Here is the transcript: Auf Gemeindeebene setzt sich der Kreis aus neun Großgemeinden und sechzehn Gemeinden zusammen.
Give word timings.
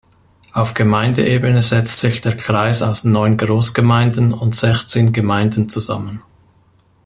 Auf 0.51 0.73
Gemeindeebene 0.73 1.61
setzt 1.61 1.99
sich 1.99 2.21
der 2.21 2.35
Kreis 2.35 2.81
aus 2.81 3.03
neun 3.03 3.37
Großgemeinden 3.37 4.33
und 4.33 4.55
sechzehn 4.55 5.13
Gemeinden 5.13 5.69
zusammen. 5.69 6.23